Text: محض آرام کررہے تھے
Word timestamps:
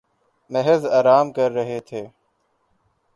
محض 0.49 0.81
آرام 0.99 1.31
کررہے 1.31 1.79
تھے 1.87 2.01